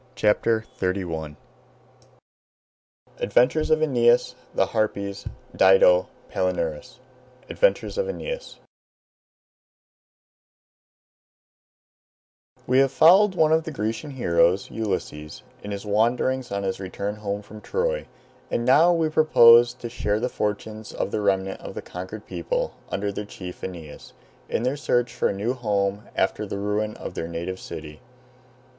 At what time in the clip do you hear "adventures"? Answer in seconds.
3.19-3.69, 7.51-7.99